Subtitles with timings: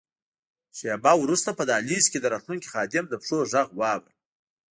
[0.77, 4.15] شیبه وروسته په دهلېز کې د راتلونکي خادم د پښو ږغ واورم.